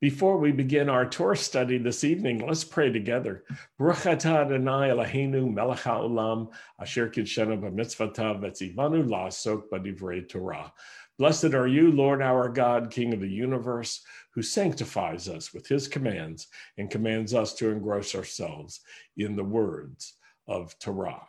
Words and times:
Before 0.00 0.36
we 0.36 0.52
begin 0.52 0.88
our 0.88 1.08
Torah 1.08 1.36
study 1.36 1.78
this 1.78 2.04
evening, 2.04 2.46
let's 2.46 2.64
pray 2.64 2.92
together. 2.92 3.44
Baruch 3.78 3.98
atah 3.98 4.44
Adonai 4.44 4.90
Eloheinu 4.90 5.50
melech 5.50 5.80
haolam 5.80 6.48
asher 6.80 7.08
kidshenu 7.08 7.60
b'mitzvotav 7.60 8.40
v'tzivanu 8.40 9.08
la'asok 9.08 9.68
b'divrei 9.72 10.28
Torah. 10.28 10.72
Blessed 11.16 11.54
are 11.54 11.68
you, 11.68 11.92
Lord 11.92 12.20
our 12.20 12.48
God, 12.48 12.90
King 12.90 13.14
of 13.14 13.20
the 13.20 13.28
universe, 13.28 14.02
who 14.34 14.42
sanctifies 14.42 15.28
us 15.28 15.54
with 15.54 15.68
his 15.68 15.86
commands 15.86 16.48
and 16.76 16.90
commands 16.90 17.32
us 17.32 17.54
to 17.54 17.70
engross 17.70 18.16
ourselves 18.16 18.80
in 19.16 19.36
the 19.36 19.44
words 19.44 20.14
of 20.48 20.76
Torah. 20.80 21.22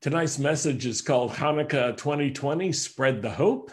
Tonight's 0.00 0.38
message 0.38 0.86
is 0.86 1.02
called 1.02 1.32
Hanukkah 1.32 1.96
2020 1.96 2.72
Spread 2.72 3.20
the 3.20 3.30
Hope. 3.30 3.70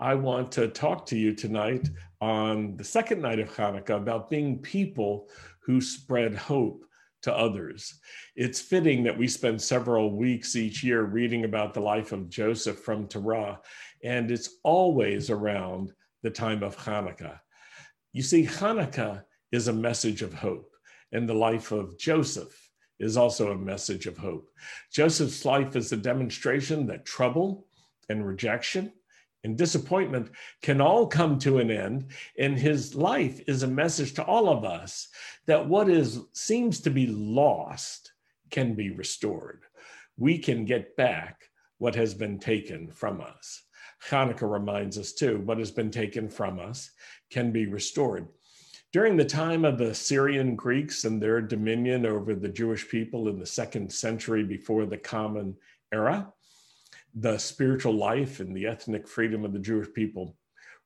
I 0.00 0.14
want 0.14 0.52
to 0.52 0.68
talk 0.68 1.06
to 1.06 1.18
you 1.18 1.34
tonight 1.34 1.88
on 2.20 2.76
the 2.76 2.84
second 2.84 3.20
night 3.20 3.40
of 3.40 3.52
Hanukkah 3.52 3.96
about 3.96 4.30
being 4.30 4.60
people 4.60 5.28
who 5.60 5.80
spread 5.80 6.36
hope 6.36 6.84
to 7.22 7.34
others. 7.34 7.98
It's 8.36 8.60
fitting 8.60 9.02
that 9.02 9.18
we 9.18 9.26
spend 9.26 9.60
several 9.60 10.16
weeks 10.16 10.54
each 10.54 10.84
year 10.84 11.02
reading 11.02 11.44
about 11.44 11.74
the 11.74 11.80
life 11.80 12.12
of 12.12 12.28
Joseph 12.28 12.78
from 12.78 13.08
Torah, 13.08 13.60
and 14.04 14.30
it's 14.30 14.58
always 14.62 15.30
around 15.30 15.92
the 16.22 16.30
time 16.30 16.62
of 16.62 16.76
Hanukkah. 16.76 17.40
You 18.12 18.22
see, 18.22 18.46
Hanukkah 18.46 19.24
is 19.50 19.66
a 19.66 19.72
message 19.72 20.22
of 20.22 20.32
hope, 20.32 20.70
and 21.10 21.28
the 21.28 21.34
life 21.34 21.72
of 21.72 21.98
Joseph 21.98 22.70
is 23.00 23.16
also 23.16 23.50
a 23.50 23.58
message 23.58 24.06
of 24.06 24.16
hope. 24.16 24.48
Joseph's 24.92 25.44
life 25.44 25.74
is 25.74 25.90
a 25.90 25.96
demonstration 25.96 26.86
that 26.86 27.04
trouble 27.04 27.66
and 28.08 28.24
rejection 28.24 28.92
and 29.44 29.56
disappointment 29.56 30.30
can 30.62 30.80
all 30.80 31.06
come 31.06 31.38
to 31.38 31.58
an 31.58 31.70
end 31.70 32.06
and 32.38 32.58
his 32.58 32.94
life 32.94 33.40
is 33.46 33.62
a 33.62 33.68
message 33.68 34.14
to 34.14 34.24
all 34.24 34.48
of 34.48 34.64
us 34.64 35.08
that 35.46 35.68
what 35.68 35.88
is 35.88 36.20
seems 36.32 36.80
to 36.80 36.90
be 36.90 37.06
lost 37.06 38.12
can 38.50 38.74
be 38.74 38.90
restored. 38.90 39.62
We 40.16 40.38
can 40.38 40.64
get 40.64 40.96
back 40.96 41.50
what 41.78 41.94
has 41.94 42.14
been 42.14 42.38
taken 42.38 42.90
from 42.90 43.20
us. 43.20 43.62
Hanukkah 44.08 44.50
reminds 44.50 44.98
us 44.98 45.12
too 45.12 45.38
what 45.44 45.58
has 45.58 45.70
been 45.70 45.90
taken 45.90 46.28
from 46.28 46.58
us 46.58 46.90
can 47.30 47.52
be 47.52 47.66
restored. 47.66 48.28
During 48.92 49.16
the 49.16 49.24
time 49.24 49.64
of 49.64 49.76
the 49.76 49.94
syrian 49.94 50.56
greeks 50.56 51.04
and 51.04 51.20
their 51.20 51.40
dominion 51.42 52.06
over 52.06 52.34
the 52.34 52.48
jewish 52.48 52.88
people 52.88 53.28
in 53.28 53.38
the 53.38 53.46
second 53.46 53.92
century 53.92 54.44
before 54.44 54.86
the 54.86 54.96
common 54.96 55.54
era 55.92 56.32
the 57.14 57.38
spiritual 57.38 57.94
life 57.94 58.40
and 58.40 58.56
the 58.56 58.66
ethnic 58.66 59.08
freedom 59.08 59.44
of 59.44 59.52
the 59.52 59.58
Jewish 59.58 59.92
people 59.92 60.36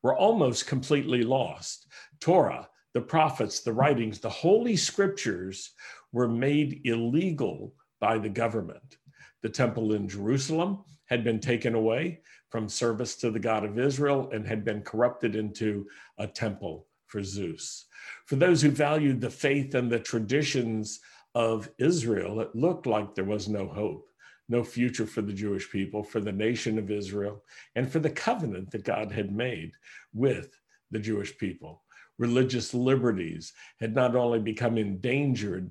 were 0.03 0.17
almost 0.17 0.67
completely 0.67 1.23
lost. 1.23 1.87
Torah, 2.20 2.69
the 2.95 3.01
prophets, 3.01 3.61
the 3.61 3.73
writings, 3.73 4.19
the 4.19 4.29
holy 4.29 4.77
scriptures 4.77 5.73
were 6.12 6.29
made 6.29 6.81
illegal 6.84 7.75
by 8.01 8.19
the 8.19 8.29
government. 8.29 8.98
The 9.42 9.48
temple 9.48 9.95
in 9.95 10.09
Jerusalem 10.09 10.84
had 11.06 11.25
been 11.25 11.41
taken 11.41 11.75
away 11.75 12.20
from 12.51 12.69
service 12.69 13.17
to 13.17 13.31
the 13.31 13.39
God 13.39 13.64
of 13.64 13.79
Israel 13.79 14.31
and 14.33 14.47
had 14.47 14.64
been 14.64 14.83
corrupted 14.83 15.36
into 15.36 15.86
a 16.19 16.27
temple 16.27 16.86
for 17.07 17.23
Zeus. 17.23 17.86
For 18.27 18.36
those 18.36 18.62
who 18.62 18.70
valued 18.70 19.20
the 19.20 19.31
faith 19.31 19.75
and 19.75 19.91
the 19.91 19.98
traditions 19.98 21.01
of 21.34 21.69
Israel, 21.79 22.41
it 22.41 22.55
looked 22.55 22.86
like 22.86 23.14
there 23.14 23.25
was 23.25 23.48
no 23.48 23.67
hope 23.69 24.07
no 24.48 24.62
future 24.65 25.07
for 25.07 25.23
the 25.23 25.33
Jewish 25.33 25.71
people, 25.71 26.03
for 26.03 26.21
the 26.21 26.33
nation 26.33 26.79
of 26.79 26.91
Israel, 26.91 27.45
and 27.75 27.91
for 27.91 27.98
the 27.98 28.11
covenant 28.11 28.71
that 28.73 28.85
God 28.85 29.12
had 29.12 29.35
made 29.35 29.73
with 30.12 30.59
the 30.91 30.98
Jewish 30.98 31.37
people. 31.39 31.83
Religious 32.19 32.75
liberties 32.75 33.53
had 33.81 33.95
not 33.95 34.15
only 34.15 34.39
become 34.39 34.79
endangered, 34.79 35.70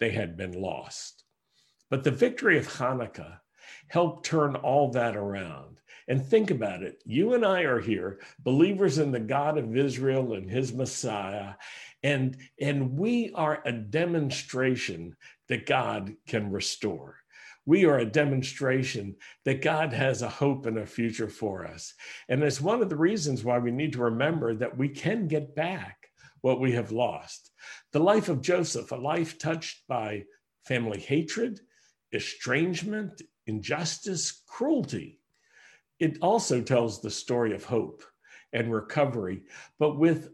they 0.00 0.10
had 0.10 0.36
been 0.36 0.52
lost. 0.52 1.24
But 1.90 2.04
the 2.04 2.10
victory 2.10 2.58
of 2.58 2.66
Hanukkah 2.66 3.38
helped 3.88 4.26
turn 4.26 4.56
all 4.56 4.90
that 4.92 5.16
around. 5.16 5.78
And 6.08 6.24
think 6.24 6.50
about 6.50 6.82
it 6.82 7.02
you 7.04 7.34
and 7.34 7.44
I 7.44 7.62
are 7.62 7.80
here, 7.80 8.20
believers 8.40 8.98
in 8.98 9.12
the 9.12 9.20
God 9.20 9.58
of 9.58 9.76
Israel 9.76 10.32
and 10.34 10.50
his 10.50 10.72
Messiah, 10.72 11.54
and, 12.02 12.36
and 12.60 12.98
we 12.98 13.30
are 13.34 13.62
a 13.64 13.72
demonstration 13.72 15.14
that 15.48 15.66
God 15.66 16.14
can 16.26 16.50
restore 16.50 17.21
we 17.64 17.84
are 17.84 17.98
a 17.98 18.04
demonstration 18.04 19.14
that 19.44 19.62
God 19.62 19.92
has 19.92 20.22
a 20.22 20.28
hope 20.28 20.66
and 20.66 20.78
a 20.78 20.86
future 20.86 21.28
for 21.28 21.66
us. 21.66 21.94
And 22.28 22.42
it's 22.42 22.60
one 22.60 22.82
of 22.82 22.88
the 22.88 22.96
reasons 22.96 23.44
why 23.44 23.58
we 23.58 23.70
need 23.70 23.92
to 23.92 24.02
remember 24.02 24.54
that 24.54 24.76
we 24.76 24.88
can 24.88 25.28
get 25.28 25.54
back 25.54 26.08
what 26.40 26.60
we 26.60 26.72
have 26.72 26.90
lost. 26.90 27.50
The 27.92 28.00
life 28.00 28.28
of 28.28 28.42
Joseph, 28.42 28.90
a 28.90 28.96
life 28.96 29.38
touched 29.38 29.86
by 29.86 30.24
family 30.66 31.00
hatred, 31.00 31.60
estrangement, 32.12 33.22
injustice, 33.46 34.42
cruelty. 34.46 35.20
It 36.00 36.18
also 36.20 36.60
tells 36.60 37.00
the 37.00 37.10
story 37.10 37.54
of 37.54 37.64
hope 37.64 38.02
and 38.52 38.72
recovery, 38.72 39.42
but 39.78 39.98
with 39.98 40.30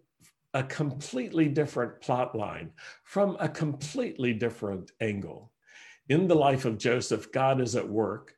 a 0.55 0.63
completely 0.63 1.47
different 1.49 2.01
plot 2.01 2.35
line 2.35 2.71
from 3.05 3.37
a 3.39 3.49
completely 3.49 4.33
different 4.33 4.91
angle 5.01 5.53
in 6.09 6.27
the 6.27 6.35
life 6.35 6.65
of 6.65 6.79
Joseph, 6.79 7.31
God 7.33 7.61
is 7.61 7.77
at 7.77 7.89
work, 7.89 8.35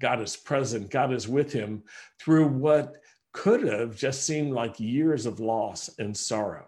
God 0.00 0.20
is 0.20 0.36
present, 0.36 0.90
God 0.90 1.12
is 1.12 1.28
with 1.28 1.52
him 1.52 1.82
through 2.18 2.48
what 2.48 2.96
could 3.32 3.62
have 3.62 3.96
just 3.96 4.24
seemed 4.24 4.52
like 4.52 4.80
years 4.80 5.26
of 5.26 5.40
loss 5.40 5.90
and 5.98 6.16
sorrow. 6.16 6.66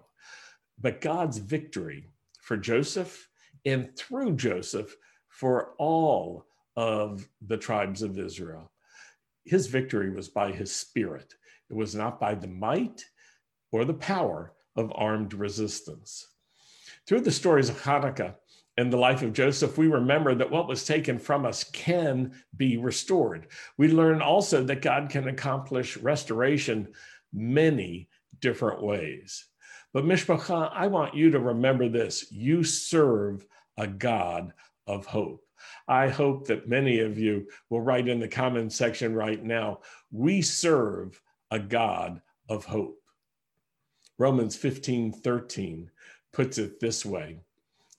But 0.80 1.00
God's 1.00 1.38
victory 1.38 2.08
for 2.40 2.56
Joseph 2.56 3.28
and 3.64 3.96
through 3.96 4.36
Joseph 4.36 4.96
for 5.28 5.74
all 5.78 6.46
of 6.76 7.28
the 7.46 7.56
tribes 7.56 8.02
of 8.02 8.19
Israel. 8.19 8.70
His 9.44 9.66
victory 9.66 10.10
was 10.10 10.28
by 10.28 10.52
his 10.52 10.74
spirit, 10.74 11.34
it 11.70 11.74
was 11.74 11.94
not 11.94 12.20
by 12.20 12.34
the 12.34 12.48
might 12.48 13.04
or 13.70 13.84
the 13.84 13.94
power 13.94 14.52
of 14.76 14.92
armed 14.94 15.34
resistance. 15.34 16.28
Through 17.06 17.22
the 17.22 17.30
stories 17.30 17.69
of 17.69 17.80
Hanukkah, 17.82 18.34
in 18.78 18.91
the 18.91 18.97
life 18.97 19.22
of 19.22 19.33
Joseph, 19.33 19.77
we 19.77 19.87
remember 19.87 20.34
that 20.34 20.50
what 20.50 20.69
was 20.69 20.84
taken 20.84 21.19
from 21.19 21.44
us 21.44 21.65
can 21.65 22.33
be 22.56 22.78
restored. 22.78 23.49
We 23.77 23.88
learn 23.88 24.22
also 24.22 24.65
that 24.65 24.83
God 24.83 25.10
can 25.10 25.28
accomplish 25.28 25.97
restoration 25.99 26.88
many 27.32 28.09
different 28.41 28.82
ways. 28.82 29.47
But 29.93 30.05
Mishpacha, 30.05 30.71
I 30.72 30.87
want 30.87 31.15
you 31.15 31.31
to 31.31 31.38
remember 31.38 31.88
this 31.88 32.32
you 32.32 32.65
serve 32.65 33.47
a 33.77 33.87
God 33.87 34.53
of 34.87 35.05
hope. 35.05 35.44
I 35.87 36.09
hope 36.09 36.47
that 36.47 36.69
many 36.69 37.00
of 37.00 37.19
you 37.19 37.49
will 37.69 37.82
write 37.82 38.09
in 38.09 38.21
the 38.21 38.28
comment 38.28 38.72
section 38.72 39.15
right 39.15 39.43
now 39.43 39.81
we 40.11 40.43
serve 40.43 41.21
a 41.50 41.59
God 41.59 42.21
of 42.49 42.65
hope. 42.65 42.99
Romans 44.19 44.56
15 44.56 45.12
13 45.12 45.91
puts 46.32 46.59
it 46.59 46.81
this 46.81 47.05
way 47.05 47.41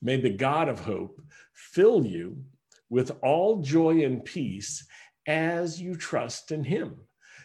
May 0.03 0.17
the 0.17 0.29
God 0.29 0.67
of 0.67 0.81
hope 0.81 1.21
fill 1.53 2.05
you 2.05 2.43
with 2.89 3.11
all 3.23 3.61
joy 3.61 4.03
and 4.03 4.23
peace 4.23 4.85
as 5.25 5.81
you 5.81 5.95
trust 5.95 6.51
in 6.51 6.65
him, 6.65 6.95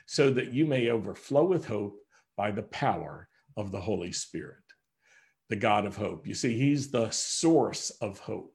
so 0.07 0.31
that 0.31 0.53
you 0.53 0.67
may 0.67 0.91
overflow 0.91 1.45
with 1.45 1.65
hope 1.65 2.01
by 2.37 2.51
the 2.51 2.65
power 2.65 3.29
of 3.57 3.71
the 3.71 3.81
Holy 3.81 4.11
Spirit. 4.11 4.57
The 5.49 5.57
God 5.57 5.87
of 5.87 5.97
hope. 5.97 6.27
You 6.27 6.35
see, 6.35 6.59
he's 6.59 6.91
the 6.91 7.09
source 7.11 7.91
of 8.01 8.19
hope. 8.19 8.53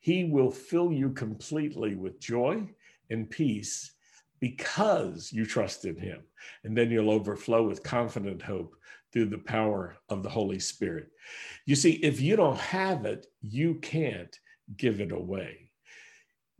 He 0.00 0.24
will 0.24 0.50
fill 0.50 0.92
you 0.92 1.10
completely 1.10 1.94
with 1.94 2.18
joy 2.18 2.68
and 3.08 3.30
peace 3.30 3.92
because 4.40 5.32
you 5.32 5.46
trust 5.46 5.84
in 5.84 5.96
him. 5.96 6.22
And 6.64 6.76
then 6.76 6.90
you'll 6.90 7.10
overflow 7.10 7.68
with 7.68 7.84
confident 7.84 8.42
hope 8.42 8.74
through 9.12 9.26
the 9.26 9.38
power 9.38 9.96
of 10.08 10.22
the 10.22 10.28
Holy 10.28 10.58
Spirit. 10.58 11.08
You 11.66 11.76
see, 11.76 11.92
if 11.92 12.20
you 12.20 12.36
don't 12.36 12.58
have 12.58 13.04
it, 13.04 13.26
you 13.42 13.74
can't 13.76 14.38
give 14.76 15.00
it 15.00 15.12
away. 15.12 15.70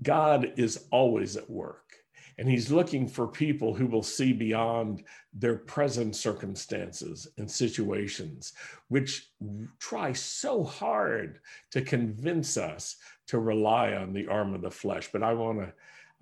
God 0.03 0.55
is 0.57 0.87
always 0.91 1.37
at 1.37 1.49
work, 1.49 1.93
and 2.39 2.49
He's 2.49 2.71
looking 2.71 3.07
for 3.07 3.27
people 3.29 3.75
who 3.75 3.87
will 3.87 4.03
see 4.03 4.33
beyond 4.33 5.05
their 5.35 5.57
present 5.57 6.17
circumstances 6.17 7.29
and 7.37 7.51
situations, 7.51 8.55
which 8.89 9.31
try 9.79 10.13
so 10.13 10.65
hard 10.65 11.41
to 11.71 11.83
convince 11.83 12.57
us 12.57 12.97
to 13.27 13.39
rely 13.39 13.93
on 13.93 14.13
the 14.13 14.27
arm 14.27 14.55
of 14.55 14.63
the 14.63 14.71
flesh. 14.71 15.11
But 15.13 15.23
I 15.23 15.35
want 15.35 15.59
to 15.59 15.73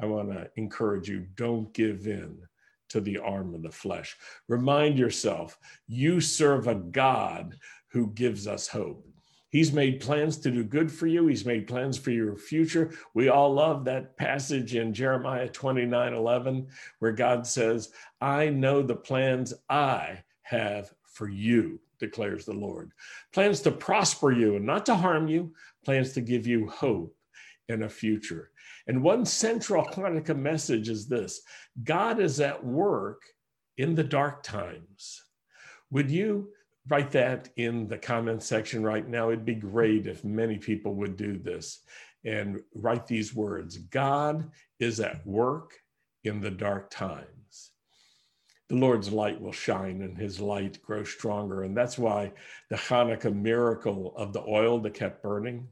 I 0.01 0.07
want 0.07 0.31
to 0.31 0.49
encourage 0.57 1.09
you 1.09 1.27
don't 1.35 1.73
give 1.73 2.07
in 2.07 2.39
to 2.89 3.01
the 3.01 3.19
arm 3.19 3.55
of 3.55 3.63
the 3.63 3.71
flesh. 3.71 4.17
Remind 4.49 4.99
yourself, 4.99 5.59
you 5.87 6.21
serve 6.21 6.67
a 6.67 6.75
God 6.75 7.57
who 7.89 8.09
gives 8.09 8.47
us 8.47 8.69
hope. 8.69 9.05
He's 9.51 9.73
made 9.73 10.01
plans 10.01 10.37
to 10.39 10.51
do 10.51 10.63
good 10.63 10.93
for 10.93 11.07
you. 11.07 11.27
He's 11.27 11.47
made 11.47 11.67
plans 11.67 11.97
for 11.97 12.11
your 12.11 12.37
future. 12.37 12.91
We 13.15 13.31
all 13.31 13.53
love 13.55 13.85
that 13.87 14.17
passage 14.19 14.75
in 14.75 14.93
Jeremiah 14.93 15.49
29 15.49 16.13
11, 16.13 16.67
where 16.99 17.13
God 17.13 17.47
says, 17.47 17.91
I 18.21 18.51
know 18.51 18.83
the 18.83 18.97
plans 18.97 19.55
I 19.71 20.23
have 20.43 20.93
for 21.07 21.29
you, 21.29 21.81
declares 21.99 22.45
the 22.45 22.53
Lord. 22.53 22.93
Plans 23.33 23.61
to 23.63 23.71
prosper 23.71 24.33
you 24.33 24.57
and 24.57 24.67
not 24.67 24.85
to 24.87 24.95
harm 24.95 25.29
you, 25.29 25.55
plans 25.83 26.13
to 26.13 26.21
give 26.21 26.47
you 26.47 26.69
hope 26.69 27.17
in 27.71 27.85
a 27.85 27.89
future. 27.89 28.51
And 28.89 29.03
one 29.03 29.25
central 29.27 29.85
Hanukkah 29.93 30.37
message 30.37 30.89
is 30.89 31.07
this 31.07 31.43
God 31.85 32.19
is 32.19 32.41
at 32.41 32.65
work 32.65 33.23
in 33.77 33.95
the 33.95 34.05
dark 34.05 34.43
times. 34.43 35.23
Would 35.91 36.11
you 36.11 36.49
write 36.89 37.13
that 37.13 37.51
in 37.57 37.87
the 37.87 37.99
comment 37.99 38.43
section 38.43 38.83
right 38.83 39.07
now? 39.07 39.29
It'd 39.29 39.45
be 39.45 39.55
great 39.55 40.07
if 40.07 40.25
many 40.25 40.59
people 40.59 40.95
would 40.97 41.17
do 41.17 41.39
this 41.39 41.83
and 42.25 42.61
write 42.75 43.07
these 43.07 43.35
words 43.35 43.79
God 43.79 44.51
is 44.81 45.01
at 45.01 45.25
work 45.27 45.75
in 46.25 46.41
the 46.41 46.51
dark 46.51 46.91
times. 46.91 47.71
The 48.69 48.77
Lord's 48.77 49.11
light 49.11 49.41
will 49.41 49.53
shine 49.53 50.03
and 50.03 50.17
his 50.17 50.41
light 50.41 50.83
grow 50.83 51.05
stronger. 51.05 51.63
And 51.63 51.77
that's 51.77 51.97
why 51.97 52.33
the 52.69 52.77
Hanukkah 52.77 53.35
miracle 53.35 54.13
of 54.17 54.33
the 54.33 54.43
oil 54.47 54.79
that 54.81 54.93
kept 54.93 55.23
burning 55.23 55.69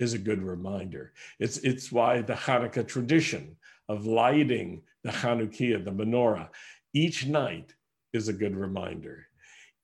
is 0.00 0.14
a 0.14 0.18
good 0.18 0.42
reminder. 0.42 1.12
It's, 1.38 1.58
it's 1.58 1.92
why 1.92 2.22
the 2.22 2.32
Hanukkah 2.32 2.88
tradition 2.88 3.56
of 3.88 4.06
lighting 4.06 4.82
the 5.04 5.10
Chanukiah, 5.10 5.84
the 5.84 5.92
menorah, 5.92 6.48
each 6.94 7.26
night 7.26 7.74
is 8.12 8.28
a 8.28 8.32
good 8.32 8.56
reminder. 8.56 9.26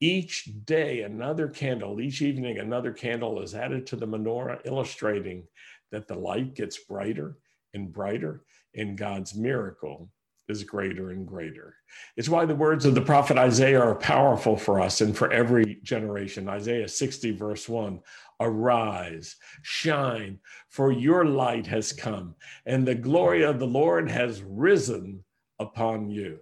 Each 0.01 0.51
day, 0.65 1.03
another 1.03 1.49
candle, 1.49 2.01
each 2.01 2.21
evening, 2.21 2.59
another 2.59 2.93
candle 2.93 3.41
is 3.41 3.55
added 3.55 3.87
to 3.87 3.97
the 3.97 4.07
menorah, 4.07 4.61
illustrating 4.65 5.45
that 5.93 6.09
the 6.09 6.17
light 6.17 6.55
gets 6.55 6.79
brighter 6.79 7.39
and 7.73 7.93
brighter, 7.93 8.43
and 8.75 8.99
God's 8.99 9.35
miracle 9.35 10.11
is 10.49 10.65
greater 10.65 11.11
and 11.11 11.27
greater. 11.27 11.75
It's 12.17 12.29
why 12.29 12.45
the 12.45 12.55
words 12.55 12.85
of 12.85 12.95
the 12.95 13.01
prophet 13.01 13.37
Isaiah 13.37 13.81
are 13.81 13.95
powerful 13.95 14.57
for 14.57 14.81
us 14.81 15.01
and 15.01 15.17
for 15.17 15.33
every 15.33 15.79
generation. 15.83 16.49
Isaiah 16.49 16.89
60, 16.89 17.33
verse 17.33 17.69
1 17.69 18.01
Arise, 18.41 19.37
shine, 19.63 20.39
for 20.69 20.93
your 20.93 21.25
light 21.25 21.67
has 21.67 21.93
come, 21.93 22.35
and 22.67 22.87
the 22.87 22.95
glory 22.95 23.43
of 23.43 23.59
the 23.59 23.67
Lord 23.67 24.11
has 24.11 24.43
risen 24.43 25.25
upon 25.59 26.11
you. 26.11 26.39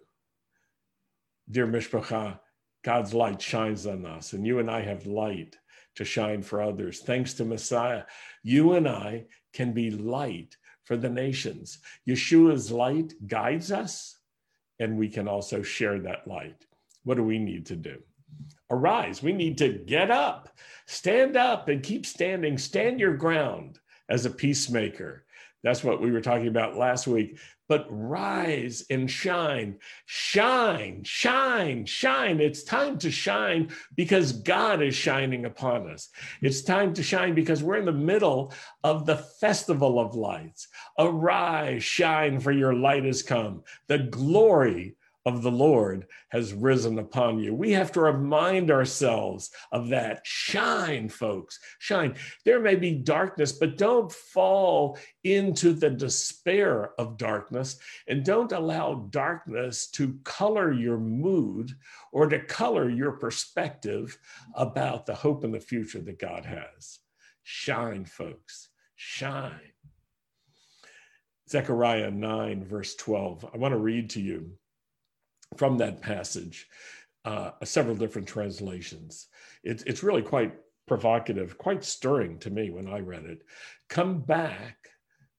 Dear 1.51 1.67
Mishpacha, 1.67 2.41
God's 2.83 3.15
light 3.15 3.41
shines 3.41 3.87
on 3.87 4.05
us, 4.07 4.33
and 4.33 4.47
you 4.47 4.59
and 4.59 4.71
I 4.71 4.83
have 4.83 5.07
light 5.07 5.57
to 5.97 6.05
shine 6.05 6.43
for 6.43 6.61
others. 6.61 7.01
Thanks 7.01 7.35
to 7.35 7.45
Messiah, 7.45 8.05
you 8.43 8.73
and 8.73 8.89
I 8.89 9.27
can 9.53 9.73
be 9.73 9.91
light 9.91 10.57
for 10.83 10.97
the 10.97 11.09
nations. 11.09 11.79
Yeshua's 12.09 12.73
light 12.73 13.15
guides 13.27 13.71
us, 13.71 14.19
and 14.79 14.99
we 14.99 15.09
can 15.09 15.29
also 15.29 15.63
share 15.63 16.01
that 16.01 16.27
light. 16.27 16.67
What 17.05 17.17
do 17.17 17.23
we 17.23 17.39
need 17.39 17.67
to 17.67 17.77
do? 17.77 18.03
Arise. 18.71 19.23
We 19.23 19.33
need 19.33 19.59
to 19.59 19.69
get 19.69 20.11
up, 20.11 20.51
stand 20.87 21.37
up, 21.37 21.69
and 21.69 21.83
keep 21.83 22.07
standing. 22.07 22.59
Stand 22.59 23.01
your 23.01 23.15
ground 23.15 23.79
as 24.09 24.27
a 24.27 24.31
peacemaker. 24.31 25.25
That's 25.63 25.85
what 25.85 26.01
we 26.01 26.11
were 26.11 26.21
talking 26.21 26.49
about 26.49 26.77
last 26.77 27.07
week 27.07 27.39
but 27.69 27.87
rise 27.89 28.85
and 28.91 29.11
shine. 29.11 29.79
Shine, 30.07 31.03
shine, 31.05 31.87
shine. 31.87 32.41
It's 32.41 32.63
time 32.63 32.99
to 32.99 33.11
shine 33.11 33.71
because 33.95 34.33
God 34.33 34.83
is 34.83 34.95
shining 34.95 35.47
upon 35.47 35.91
us. 35.91 36.11
It's 36.43 36.63
time 36.63 36.93
to 36.95 37.03
shine 37.03 37.35
because 37.35 37.63
we're 37.63 37.79
in 37.79 37.87
the 37.87 37.93
middle 37.93 38.53
of 38.83 39.07
the 39.07 39.17
festival 39.17 39.99
of 39.99 40.15
lights. 40.15 40.69
Arise, 40.99 41.83
shine, 41.83 42.39
for 42.39 42.53
your 42.53 42.75
light 42.75 43.05
has 43.05 43.23
come. 43.23 43.63
The 43.87 43.99
glory 43.99 44.97
of 45.27 45.43
the 45.43 45.51
Lord 45.51 46.07
has 46.29 46.53
risen 46.53 46.99
upon 46.99 47.39
you. 47.39 47.55
We 47.55 47.73
have 47.73 47.91
to 47.93 48.01
remind 48.01 48.71
ourselves 48.71 49.51
of 49.73 49.89
that. 49.89 50.21
Shine, 50.25 51.09
folks, 51.09 51.59
shine. 51.79 52.17
There 52.45 52.61
may 52.61 52.77
be 52.77 52.95
darkness, 52.95 53.53
but 53.53 53.79
don't 53.79 54.13
fall 54.13 54.99
into 55.23 55.73
the 55.73 55.91
despair 55.91 56.91
of 56.99 57.17
darkness 57.17 57.79
and 58.07 58.25
don't 58.25 58.53
allow 58.53 59.07
darkness 59.11 59.87
to 59.93 60.19
color 60.25 60.73
your 60.73 60.99
mood 60.99 61.73
or 62.13 62.29
to 62.29 62.45
color 62.45 62.91
your 62.91 63.13
perspective 63.13 64.19
about 64.55 65.07
the 65.07 65.15
hope 65.15 65.45
and 65.45 65.55
the 65.55 65.61
future 65.61 66.01
that 66.03 66.19
God 66.19 66.45
has. 66.45 66.99
Shine, 67.43 68.05
folks, 68.05 68.69
shine. 68.97 69.73
Zechariah 71.49 72.11
9, 72.11 72.65
verse 72.65 72.95
12. 72.95 73.51
I 73.53 73.57
want 73.57 73.73
to 73.73 73.79
read 73.79 74.11
to 74.11 74.21
you 74.21 74.53
from 75.57 75.79
that 75.79 76.01
passage, 76.01 76.67
uh, 77.25 77.53
several 77.65 77.97
different 77.97 78.29
translations. 78.29 79.29
It, 79.63 79.83
it's 79.87 80.03
really 80.03 80.23
quite 80.23 80.55
provocative, 80.87 81.57
quite 81.59 81.85
stirring 81.85 82.39
to 82.41 82.51
me 82.51 82.71
when 82.71 82.89
I 82.89 83.01
read 83.01 83.25
it. 83.25 83.43
Come 83.89 84.21
back 84.21 84.77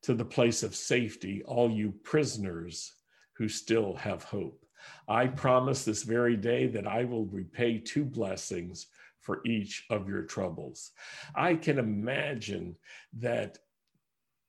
to 0.04 0.14
the 0.14 0.26
place 0.26 0.64
of 0.64 0.76
safety, 0.76 1.44
all 1.46 1.70
you 1.70 1.94
prisoners 2.04 2.94
who 3.34 3.48
still 3.48 3.96
have 3.96 4.24
hope. 4.24 4.66
I 5.08 5.28
promise 5.28 5.84
this 5.84 6.04
very 6.04 6.36
day 6.36 6.68
that 6.68 6.88
I 6.88 7.06
will 7.06 7.26
repay 7.26 7.80
two 7.80 8.06
blessings 8.06 8.88
for 9.20 9.42
each 9.46 9.86
of 9.90 10.08
your 10.08 10.24
troubles. 10.24 10.92
I 11.36 11.56
can 11.56 11.80
imagine 11.80 12.76
that 13.14 13.58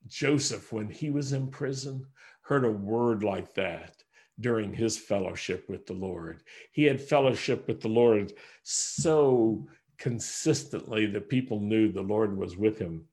Joseph, 0.06 0.72
when 0.72 0.90
he 0.90 1.10
was 1.10 1.32
in 1.32 1.48
prison, 1.48 2.04
heard 2.42 2.64
a 2.64 2.70
word 2.70 3.24
like 3.24 3.54
that 3.54 3.94
during 4.40 4.72
his 4.72 4.98
fellowship 4.98 5.68
with 5.68 5.86
the 5.86 5.94
Lord. 5.94 6.42
He 6.72 6.84
had 6.84 7.00
fellowship 7.00 7.66
with 7.66 7.80
the 7.80 7.88
Lord 7.88 8.32
so 8.62 9.66
consistently 9.98 11.06
that 11.06 11.28
people 11.28 11.60
knew 11.60 11.90
the 11.90 12.02
Lord 12.02 12.36
was 12.36 12.56
with 12.56 12.78
him. 12.78 13.06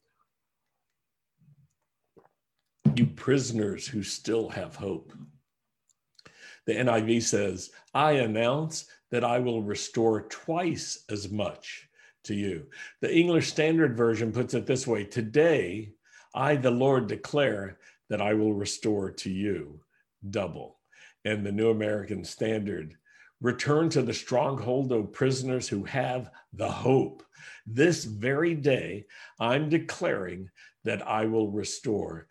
You 2.95 3.05
prisoners 3.07 3.87
who 3.87 4.03
still 4.03 4.49
have 4.49 4.75
hope. 4.75 5.13
The 6.65 6.73
NIV 6.73 7.23
says, 7.23 7.71
I 7.93 8.13
announce 8.13 8.85
that 9.11 9.23
I 9.23 9.39
will 9.39 9.61
restore 9.61 10.23
twice 10.23 11.03
as 11.09 11.31
much 11.31 11.87
to 12.25 12.33
you. 12.33 12.67
The 13.01 13.13
English 13.13 13.49
Standard 13.49 13.97
Version 13.97 14.31
puts 14.31 14.53
it 14.53 14.65
this 14.65 14.87
way 14.87 15.03
Today, 15.03 15.93
I, 16.35 16.55
the 16.55 16.71
Lord, 16.71 17.07
declare 17.07 17.79
that 18.09 18.21
I 18.21 18.33
will 18.33 18.53
restore 18.53 19.11
to 19.11 19.29
you 19.29 19.81
double 20.29 20.77
and 21.25 21.45
the 21.45 21.51
New 21.51 21.69
American 21.69 22.23
Standard. 22.23 22.95
Return 23.41 23.89
to 23.89 24.01
the 24.01 24.13
stronghold 24.13 24.91
of 24.91 25.11
prisoners 25.11 25.67
who 25.67 25.83
have 25.83 26.31
the 26.53 26.69
hope. 26.69 27.23
This 27.65 28.05
very 28.05 28.55
day, 28.55 29.05
I'm 29.39 29.69
declaring 29.69 30.49
that 30.85 31.05
I 31.07 31.25
will 31.25 31.51
restore 31.51 32.27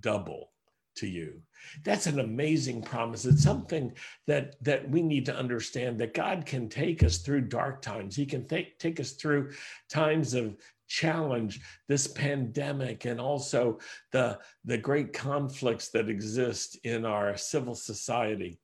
double 0.00 0.50
to 0.96 1.06
you. 1.06 1.40
That's 1.84 2.06
an 2.06 2.20
amazing 2.20 2.82
promise. 2.82 3.24
It's 3.24 3.42
something 3.42 3.92
that 4.26 4.56
that 4.62 4.88
we 4.88 5.02
need 5.02 5.26
to 5.26 5.36
understand 5.36 5.98
that 6.00 6.14
God 6.14 6.46
can 6.46 6.68
take 6.68 7.02
us 7.02 7.18
through 7.18 7.42
dark 7.42 7.82
times. 7.82 8.16
He 8.16 8.26
can 8.26 8.46
take, 8.46 8.78
take 8.78 9.00
us 9.00 9.12
through 9.12 9.52
times 9.88 10.34
of 10.34 10.56
challenge 10.86 11.60
this 11.88 12.06
pandemic 12.06 13.04
and 13.04 13.20
also 13.20 13.78
the, 14.12 14.38
the 14.64 14.78
great 14.78 15.12
conflicts 15.12 15.88
that 15.90 16.08
exist 16.08 16.78
in 16.84 17.04
our 17.04 17.36
civil 17.36 17.74
society. 17.74 18.58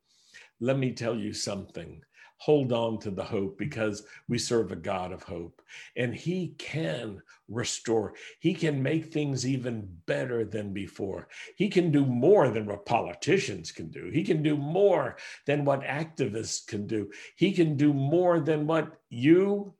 Let 0.60 0.78
me 0.78 0.92
tell 0.92 1.16
you 1.16 1.32
something. 1.32 2.02
Hold 2.38 2.72
on 2.72 2.98
to 3.00 3.12
the 3.12 3.22
hope 3.22 3.56
because 3.56 4.04
we 4.28 4.36
serve 4.36 4.72
a 4.72 4.76
God 4.76 5.12
of 5.12 5.22
hope 5.22 5.62
and 5.96 6.12
He 6.12 6.54
can 6.58 7.22
restore. 7.48 8.14
He 8.40 8.52
can 8.52 8.82
make 8.82 9.12
things 9.12 9.46
even 9.46 9.88
better 10.06 10.44
than 10.44 10.72
before. 10.72 11.28
He 11.56 11.68
can 11.68 11.92
do 11.92 12.04
more 12.04 12.48
than 12.48 12.66
what 12.66 12.84
politicians 12.84 13.70
can 13.70 13.90
do. 13.90 14.10
He 14.12 14.24
can 14.24 14.42
do 14.42 14.56
more 14.56 15.16
than 15.46 15.64
what 15.64 15.82
activists 15.82 16.66
can 16.66 16.88
do. 16.88 17.10
He 17.36 17.52
can 17.52 17.76
do 17.76 17.92
more 17.92 18.40
than 18.40 18.66
what 18.66 18.92
you 19.08 19.74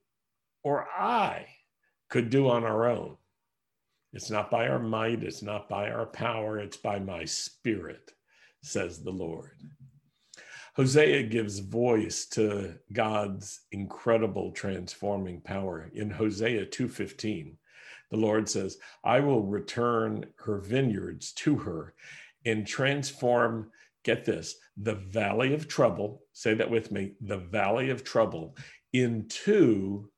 or 0.62 0.87
I 0.96 1.46
could 2.12 2.28
do 2.28 2.47
on 2.47 2.62
our 2.62 2.87
own. 2.90 3.16
It's 4.12 4.31
not 4.31 4.50
by 4.50 4.69
our 4.69 4.78
might, 4.78 5.25
it's 5.25 5.40
not 5.40 5.66
by 5.66 5.90
our 5.90 6.04
power, 6.04 6.59
it's 6.59 6.76
by 6.76 6.99
my 6.99 7.25
spirit, 7.25 8.12
says 8.61 9.02
the 9.02 9.11
Lord. 9.11 9.57
Hosea 10.76 11.23
gives 11.23 11.61
voice 11.61 12.26
to 12.26 12.78
God's 12.92 13.62
incredible 13.73 14.52
transforming 14.52 15.40
power. 15.40 15.90
In 15.95 16.11
Hosea 16.11 16.66
2:15, 16.66 17.57
the 18.11 18.19
Lord 18.19 18.47
says, 18.47 18.78
"I 19.02 19.21
will 19.21 19.47
return 19.47 20.35
her 20.45 20.59
vineyards 20.59 21.33
to 21.45 21.57
her 21.57 21.95
and 22.45 22.66
transform 22.66 23.73
get 24.02 24.26
this, 24.26 24.61
the 24.76 24.97
valley 24.97 25.54
of 25.54 25.66
trouble, 25.66 26.26
say 26.35 26.52
that 26.52 26.71
with 26.71 26.92
me, 26.92 27.14
the 27.23 27.38
valley 27.38 27.88
of 27.88 28.04
trouble 28.04 28.54
into 28.92 30.11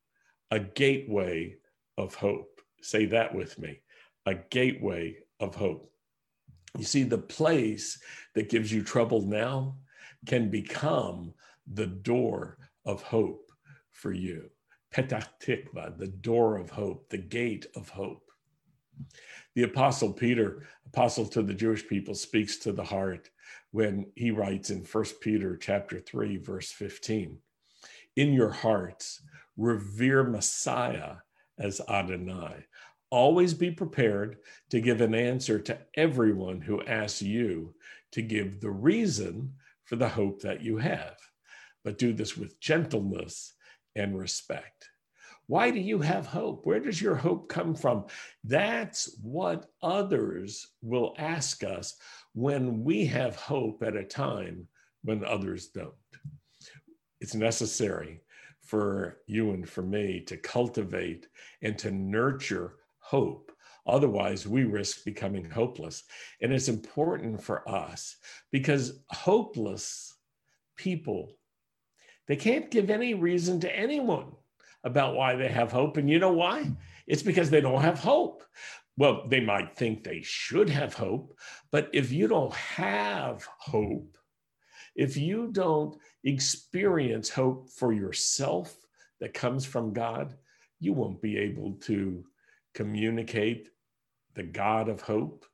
a 0.50 0.58
gateway 0.58 1.56
of 1.98 2.14
hope. 2.14 2.60
Say 2.80 3.06
that 3.06 3.34
with 3.34 3.58
me 3.58 3.80
a 4.26 4.34
gateway 4.34 5.16
of 5.40 5.54
hope. 5.54 5.90
You 6.78 6.84
see, 6.84 7.04
the 7.04 7.18
place 7.18 7.98
that 8.34 8.48
gives 8.48 8.72
you 8.72 8.82
trouble 8.82 9.22
now 9.22 9.76
can 10.26 10.50
become 10.50 11.34
the 11.72 11.86
door 11.86 12.58
of 12.84 13.02
hope 13.02 13.50
for 13.90 14.12
you. 14.12 14.50
Petach 14.92 15.28
Tikva, 15.42 15.98
the 15.98 16.08
door 16.08 16.56
of 16.56 16.70
hope, 16.70 17.08
the 17.10 17.18
gate 17.18 17.66
of 17.76 17.88
hope. 17.88 18.22
The 19.54 19.64
apostle 19.64 20.12
Peter, 20.12 20.66
apostle 20.86 21.26
to 21.26 21.42
the 21.42 21.54
Jewish 21.54 21.86
people, 21.86 22.14
speaks 22.14 22.56
to 22.58 22.72
the 22.72 22.84
heart 22.84 23.30
when 23.72 24.06
he 24.14 24.30
writes 24.30 24.70
in 24.70 24.84
1 24.84 25.04
Peter 25.20 25.56
chapter 25.56 26.00
3 26.00 26.36
verse 26.38 26.70
15, 26.70 27.38
"In 28.16 28.32
your 28.32 28.50
hearts 28.50 29.22
revere 29.56 30.24
Messiah 30.24 31.16
as 31.58 31.80
Adonai. 31.88 32.64
Always 33.10 33.54
be 33.54 33.70
prepared 33.70 34.38
to 34.70 34.80
give 34.80 35.00
an 35.00 35.14
answer 35.14 35.58
to 35.60 35.78
everyone 35.94 36.60
who 36.60 36.82
asks 36.82 37.22
you 37.22 37.74
to 38.12 38.22
give 38.22 38.60
the 38.60 38.70
reason 38.70 39.54
for 39.84 39.96
the 39.96 40.08
hope 40.08 40.42
that 40.42 40.62
you 40.62 40.78
have, 40.78 41.16
but 41.84 41.98
do 41.98 42.12
this 42.12 42.36
with 42.36 42.58
gentleness 42.60 43.54
and 43.94 44.18
respect. 44.18 44.88
Why 45.46 45.70
do 45.70 45.78
you 45.78 45.98
have 45.98 46.26
hope? 46.26 46.64
Where 46.64 46.80
does 46.80 47.00
your 47.00 47.14
hope 47.14 47.48
come 47.48 47.74
from? 47.74 48.06
That's 48.42 49.16
what 49.22 49.66
others 49.82 50.66
will 50.80 51.14
ask 51.18 51.62
us 51.62 51.96
when 52.32 52.82
we 52.82 53.04
have 53.06 53.36
hope 53.36 53.82
at 53.82 53.94
a 53.94 54.04
time 54.04 54.68
when 55.02 55.24
others 55.24 55.68
don't. 55.68 55.92
It's 57.20 57.34
necessary 57.34 58.22
for 58.64 59.18
you 59.26 59.50
and 59.50 59.68
for 59.68 59.82
me 59.82 60.20
to 60.20 60.36
cultivate 60.36 61.28
and 61.62 61.78
to 61.78 61.90
nurture 61.90 62.76
hope. 62.98 63.52
Otherwise, 63.86 64.46
we 64.46 64.64
risk 64.64 65.04
becoming 65.04 65.48
hopeless. 65.48 66.04
And 66.40 66.52
it's 66.52 66.68
important 66.68 67.42
for 67.42 67.68
us 67.68 68.16
because 68.50 69.00
hopeless 69.10 70.14
people, 70.76 71.32
they 72.26 72.36
can't 72.36 72.70
give 72.70 72.88
any 72.88 73.12
reason 73.12 73.60
to 73.60 73.76
anyone 73.76 74.32
about 74.84 75.14
why 75.14 75.36
they 75.36 75.48
have 75.48 75.70
hope. 75.70 75.98
And 75.98 76.08
you 76.08 76.18
know 76.18 76.32
why? 76.32 76.70
It's 77.06 77.22
because 77.22 77.50
they 77.50 77.60
don't 77.60 77.82
have 77.82 77.98
hope. 77.98 78.42
Well, 78.96 79.26
they 79.28 79.40
might 79.40 79.76
think 79.76 80.04
they 80.04 80.22
should 80.22 80.70
have 80.70 80.94
hope, 80.94 81.36
but 81.72 81.90
if 81.92 82.12
you 82.12 82.28
don't 82.28 82.54
have 82.54 83.46
hope, 83.58 84.16
if 84.94 85.16
you 85.16 85.48
don't 85.50 85.96
experience 86.24 87.28
hope 87.28 87.68
for 87.70 87.92
yourself 87.92 88.76
that 89.20 89.34
comes 89.34 89.64
from 89.64 89.92
God, 89.92 90.34
you 90.80 90.92
won't 90.92 91.20
be 91.22 91.38
able 91.38 91.72
to 91.82 92.24
communicate 92.74 93.70
the 94.34 94.42
God 94.42 94.88
of 94.88 95.00
hope 95.00 95.44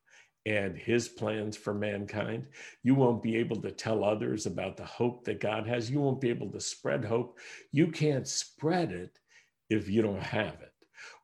and 0.47 0.77
his 0.77 1.09
plans 1.09 1.57
for 1.57 1.75
mankind. 1.75 2.47
You 2.83 2.95
won't 2.95 3.23
be 3.23 3.37
able 3.37 3.61
to 3.63 3.71
tell 3.71 4.03
others 4.03 4.47
about 4.47 4.77
the 4.77 4.85
hope 4.85 5.25
that 5.25 5.41
God 5.41 5.67
has. 5.67 5.91
You 5.91 6.01
won't 6.01 6.21
be 6.21 6.31
able 6.31 6.51
to 6.53 6.61
spread 6.61 7.05
hope. 7.05 7.39
You 7.73 7.89
can't 7.89 8.27
spread 8.27 8.91
it 8.91 9.19
if 9.69 9.89
you 9.89 10.03
don't 10.03 10.23
have 10.23 10.55
it. 10.63 10.73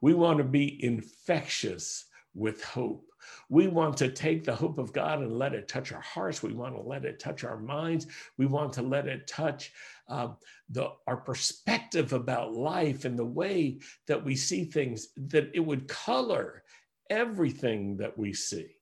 We 0.00 0.14
want 0.14 0.38
to 0.38 0.44
be 0.44 0.82
infectious 0.84 2.04
with 2.34 2.62
hope. 2.62 3.08
We 3.48 3.68
want 3.68 3.96
to 3.98 4.10
take 4.10 4.44
the 4.44 4.54
hope 4.54 4.78
of 4.78 4.92
God 4.92 5.20
and 5.20 5.38
let 5.38 5.54
it 5.54 5.68
touch 5.68 5.92
our 5.92 6.00
hearts. 6.00 6.42
We 6.42 6.52
want 6.52 6.74
to 6.74 6.82
let 6.82 7.04
it 7.04 7.18
touch 7.20 7.44
our 7.44 7.58
minds. 7.58 8.06
We 8.36 8.46
want 8.46 8.72
to 8.74 8.82
let 8.82 9.06
it 9.06 9.26
touch 9.26 9.72
um, 10.08 10.36
the, 10.68 10.90
our 11.06 11.16
perspective 11.16 12.12
about 12.12 12.54
life 12.54 13.04
and 13.04 13.18
the 13.18 13.24
way 13.24 13.78
that 14.06 14.24
we 14.24 14.36
see 14.36 14.64
things, 14.64 15.08
that 15.16 15.50
it 15.54 15.60
would 15.60 15.88
color 15.88 16.62
everything 17.10 17.96
that 17.98 18.16
we 18.18 18.32
see. 18.32 18.76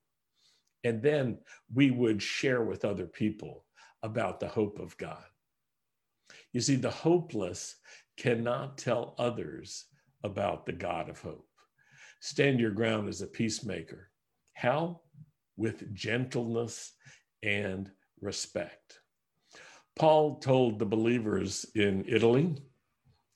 And 0.84 1.02
then 1.02 1.38
we 1.72 1.90
would 1.90 2.20
share 2.22 2.62
with 2.62 2.84
other 2.84 3.06
people 3.06 3.64
about 4.02 4.40
the 4.40 4.48
hope 4.48 4.78
of 4.78 4.96
God. 4.98 5.24
You 6.52 6.60
see, 6.60 6.76
the 6.76 6.90
hopeless 6.90 7.76
cannot 8.16 8.78
tell 8.78 9.14
others 9.18 9.86
about 10.22 10.66
the 10.66 10.72
God 10.72 11.08
of 11.08 11.20
hope. 11.20 11.48
Stand 12.20 12.60
your 12.60 12.70
ground 12.70 13.08
as 13.08 13.22
a 13.22 13.26
peacemaker. 13.26 14.10
How? 14.54 15.00
With 15.56 15.94
gentleness 15.94 16.92
and 17.42 17.90
respect. 18.20 19.00
Paul 19.96 20.36
told 20.40 20.78
the 20.78 20.86
believers 20.86 21.66
in 21.74 22.04
Italy 22.08 22.56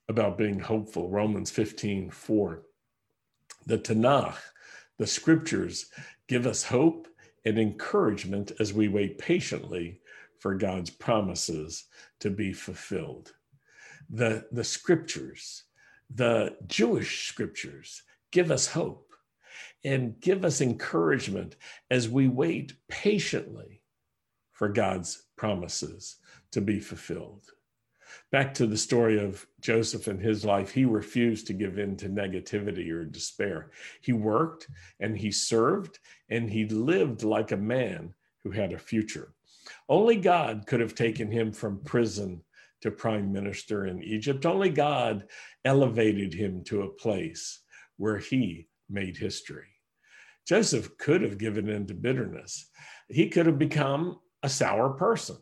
about 0.08 0.38
being 0.38 0.58
hopeful, 0.58 1.08
Romans 1.08 1.50
15 1.50 2.10
4. 2.10 2.62
The 3.66 3.78
Tanakh, 3.78 4.38
the 4.98 5.06
scriptures, 5.06 5.86
give 6.26 6.46
us 6.46 6.64
hope 6.64 7.06
and 7.44 7.58
encouragement 7.58 8.52
as 8.58 8.72
we 8.72 8.88
wait 8.88 9.18
patiently 9.18 10.00
for 10.38 10.54
God's 10.54 10.90
promises 10.90 11.84
to 12.20 12.30
be 12.30 12.52
fulfilled. 12.52 13.34
The, 14.10 14.46
the 14.50 14.64
scriptures, 14.64 15.64
the 16.12 16.56
Jewish 16.66 17.28
scriptures, 17.28 18.02
give 18.32 18.50
us 18.50 18.66
hope 18.66 19.07
and 19.88 20.20
give 20.20 20.44
us 20.44 20.60
encouragement 20.60 21.56
as 21.90 22.10
we 22.10 22.28
wait 22.28 22.74
patiently 22.88 23.80
for 24.52 24.68
God's 24.68 25.24
promises 25.34 26.16
to 26.52 26.60
be 26.60 26.78
fulfilled. 26.78 27.50
Back 28.30 28.52
to 28.54 28.66
the 28.66 28.76
story 28.76 29.18
of 29.18 29.46
Joseph 29.62 30.06
and 30.06 30.20
his 30.20 30.44
life, 30.44 30.70
he 30.70 30.84
refused 30.84 31.46
to 31.46 31.54
give 31.54 31.78
in 31.78 31.96
to 31.96 32.10
negativity 32.10 32.90
or 32.90 33.06
despair. 33.06 33.70
He 34.02 34.12
worked 34.12 34.68
and 35.00 35.16
he 35.16 35.30
served 35.30 35.98
and 36.28 36.50
he 36.50 36.66
lived 36.66 37.22
like 37.22 37.52
a 37.52 37.56
man 37.56 38.12
who 38.42 38.50
had 38.50 38.74
a 38.74 38.78
future. 38.78 39.32
Only 39.88 40.16
God 40.16 40.66
could 40.66 40.80
have 40.80 40.94
taken 40.94 41.30
him 41.30 41.50
from 41.50 41.82
prison 41.82 42.42
to 42.82 42.90
prime 42.90 43.32
minister 43.32 43.86
in 43.86 44.02
Egypt. 44.02 44.44
Only 44.44 44.68
God 44.68 45.28
elevated 45.64 46.34
him 46.34 46.62
to 46.64 46.82
a 46.82 46.92
place 46.92 47.60
where 47.96 48.18
he 48.18 48.68
made 48.90 49.16
history. 49.16 49.77
Joseph 50.48 50.96
could 50.96 51.20
have 51.20 51.36
given 51.36 51.68
in 51.68 51.86
to 51.86 51.94
bitterness. 51.94 52.70
He 53.10 53.28
could 53.28 53.44
have 53.44 53.58
become 53.58 54.18
a 54.42 54.48
sour 54.48 54.88
person. 54.90 55.36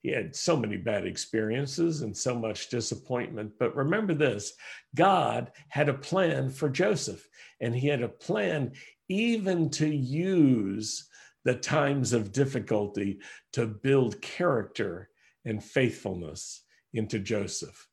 He 0.00 0.10
had 0.10 0.36
so 0.36 0.56
many 0.56 0.76
bad 0.76 1.06
experiences 1.06 2.02
and 2.02 2.16
so 2.16 2.38
much 2.38 2.68
disappointment. 2.68 3.54
But 3.58 3.74
remember 3.74 4.14
this 4.14 4.52
God 4.94 5.50
had 5.68 5.88
a 5.88 5.94
plan 5.94 6.50
for 6.50 6.68
Joseph, 6.68 7.26
and 7.60 7.74
he 7.74 7.88
had 7.88 8.02
a 8.02 8.08
plan 8.08 8.72
even 9.08 9.70
to 9.70 9.88
use 9.88 11.08
the 11.44 11.56
times 11.56 12.12
of 12.12 12.32
difficulty 12.32 13.18
to 13.54 13.66
build 13.66 14.22
character 14.22 15.08
and 15.44 15.64
faithfulness 15.64 16.62
into 16.92 17.18
Joseph. 17.18 17.88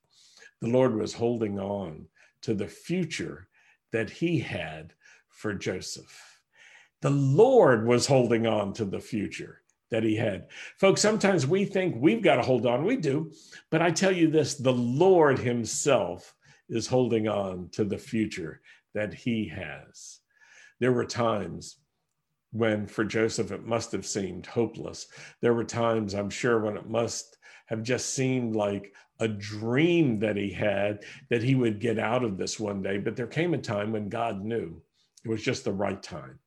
The 0.61 0.69
Lord 0.69 0.95
was 0.95 1.13
holding 1.13 1.59
on 1.59 2.05
to 2.43 2.53
the 2.53 2.67
future 2.67 3.47
that 3.93 4.11
he 4.11 4.37
had 4.39 4.93
for 5.29 5.55
Joseph. 5.55 6.30
The 7.01 7.09
Lord 7.09 7.87
was 7.87 8.05
holding 8.05 8.45
on 8.45 8.73
to 8.73 8.85
the 8.85 8.99
future 8.99 9.61
that 9.89 10.03
he 10.03 10.15
had. 10.15 10.47
Folks, 10.77 11.01
sometimes 11.01 11.47
we 11.47 11.65
think 11.65 11.95
we've 11.97 12.21
got 12.21 12.35
to 12.35 12.43
hold 12.43 12.65
on. 12.65 12.85
We 12.85 12.95
do. 12.95 13.31
But 13.69 13.81
I 13.81 13.91
tell 13.91 14.11
you 14.11 14.29
this 14.29 14.55
the 14.55 14.73
Lord 14.73 15.39
himself 15.39 16.33
is 16.69 16.87
holding 16.87 17.27
on 17.27 17.69
to 17.73 17.83
the 17.83 17.97
future 17.97 18.61
that 18.93 19.13
he 19.13 19.47
has. 19.49 20.19
There 20.79 20.93
were 20.93 21.05
times 21.05 21.77
when 22.51 22.85
for 22.85 23.03
Joseph 23.03 23.51
it 23.51 23.65
must 23.65 23.91
have 23.91 24.05
seemed 24.05 24.45
hopeless. 24.45 25.07
There 25.41 25.53
were 25.53 25.63
times, 25.63 26.13
I'm 26.13 26.29
sure, 26.29 26.59
when 26.59 26.77
it 26.77 26.89
must 26.89 27.37
have 27.67 27.83
just 27.83 28.13
seemed 28.13 28.55
like 28.55 28.93
a 29.19 29.27
dream 29.27 30.19
that 30.19 30.35
he 30.35 30.51
had 30.51 31.03
that 31.29 31.43
he 31.43 31.55
would 31.55 31.79
get 31.79 31.99
out 31.99 32.23
of 32.23 32.37
this 32.37 32.59
one 32.59 32.81
day. 32.81 32.97
But 32.97 33.15
there 33.15 33.27
came 33.27 33.53
a 33.53 33.57
time 33.57 33.91
when 33.91 34.09
God 34.09 34.43
knew 34.43 34.81
it 35.23 35.29
was 35.29 35.41
just 35.41 35.63
the 35.63 35.73
right 35.73 36.01
time 36.01 36.39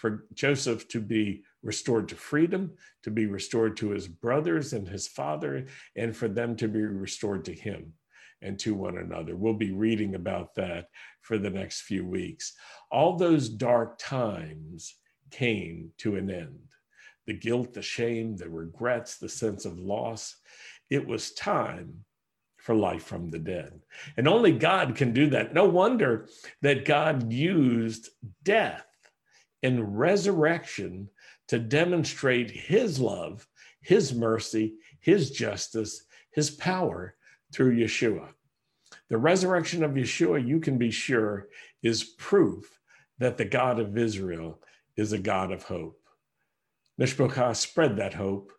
for 0.00 0.24
Joseph 0.32 0.88
to 0.88 0.98
be 0.98 1.42
restored 1.62 2.08
to 2.08 2.14
freedom, 2.14 2.72
to 3.02 3.10
be 3.10 3.26
restored 3.26 3.76
to 3.76 3.90
his 3.90 4.08
brothers 4.08 4.72
and 4.72 4.88
his 4.88 5.06
father, 5.06 5.66
and 5.94 6.16
for 6.16 6.26
them 6.26 6.56
to 6.56 6.68
be 6.68 6.80
restored 6.80 7.44
to 7.44 7.52
him 7.52 7.92
and 8.40 8.58
to 8.60 8.74
one 8.74 8.96
another. 8.96 9.36
We'll 9.36 9.52
be 9.52 9.72
reading 9.72 10.14
about 10.14 10.54
that 10.54 10.88
for 11.20 11.36
the 11.36 11.50
next 11.50 11.82
few 11.82 12.06
weeks. 12.06 12.54
All 12.90 13.16
those 13.16 13.50
dark 13.50 13.98
times 13.98 14.94
came 15.30 15.90
to 15.98 16.16
an 16.16 16.30
end. 16.30 16.60
The 17.26 17.34
guilt, 17.34 17.74
the 17.74 17.82
shame, 17.82 18.38
the 18.38 18.48
regrets, 18.48 19.18
the 19.18 19.28
sense 19.28 19.66
of 19.66 19.78
loss. 19.78 20.34
It 20.88 21.06
was 21.06 21.32
time 21.32 22.06
for 22.56 22.74
life 22.74 23.02
from 23.02 23.28
the 23.28 23.38
dead. 23.38 23.82
And 24.16 24.26
only 24.26 24.52
God 24.52 24.96
can 24.96 25.12
do 25.12 25.28
that. 25.28 25.52
No 25.52 25.66
wonder 25.66 26.26
that 26.62 26.86
God 26.86 27.30
used 27.30 28.08
death 28.42 28.86
and 29.62 29.98
resurrection 29.98 31.08
to 31.48 31.58
demonstrate 31.58 32.50
his 32.50 33.00
love, 33.00 33.46
his 33.80 34.14
mercy, 34.14 34.74
his 35.00 35.30
justice, 35.30 36.04
his 36.30 36.50
power 36.50 37.16
through 37.52 37.76
Yeshua. 37.76 38.28
The 39.08 39.18
resurrection 39.18 39.82
of 39.82 39.92
Yeshua, 39.92 40.46
you 40.46 40.60
can 40.60 40.78
be 40.78 40.90
sure, 40.90 41.48
is 41.82 42.04
proof 42.04 42.78
that 43.18 43.36
the 43.36 43.44
God 43.44 43.80
of 43.80 43.98
Israel 43.98 44.60
is 44.96 45.12
a 45.12 45.18
God 45.18 45.50
of 45.50 45.64
hope. 45.64 46.00
Mishpocha, 47.00 47.56
spread 47.56 47.96
that 47.96 48.14
hope 48.14 48.52